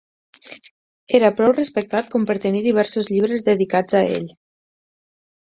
[1.17, 4.27] Era prou respectat com per tenir diversos llibres dedicats a ell.